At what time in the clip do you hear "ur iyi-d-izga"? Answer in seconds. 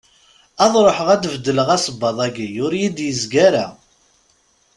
2.65-3.39